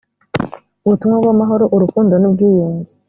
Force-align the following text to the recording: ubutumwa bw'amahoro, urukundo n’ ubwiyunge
ubutumwa 0.85 1.17
bw'amahoro, 1.23 1.65
urukundo 1.75 2.13
n’ 2.17 2.23
ubwiyunge 2.29 2.91